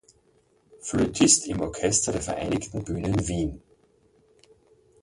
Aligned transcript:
Flötist 0.79 1.45
im 1.47 1.61
Orchester 1.61 2.11
der 2.11 2.23
Vereinigten 2.23 2.83
Bühnen 2.83 3.27
Wien. 3.27 3.61